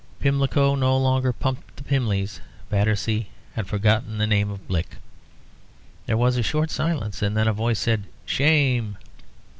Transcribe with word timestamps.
Pimlico 0.19 0.73
no 0.73 0.97
longer 0.97 1.31
pumped 1.31 1.77
the 1.77 1.83
Pimlies. 1.83 2.39
Battersea 2.71 3.27
had 3.53 3.67
forgotten 3.67 4.17
the 4.17 4.25
name 4.25 4.49
of 4.49 4.67
Blick. 4.67 4.95
There 6.07 6.17
was 6.17 6.37
a 6.37 6.41
short 6.41 6.71
silence, 6.71 7.21
and 7.21 7.37
then 7.37 7.47
a 7.47 7.53
voice 7.53 7.77
said 7.81 8.05
"Shame!" 8.25 8.97